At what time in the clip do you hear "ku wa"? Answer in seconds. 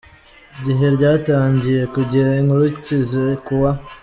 3.45-3.71